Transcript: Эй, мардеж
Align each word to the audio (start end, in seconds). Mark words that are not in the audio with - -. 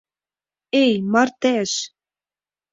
Эй, 0.83 0.93
мардеж 1.11 1.71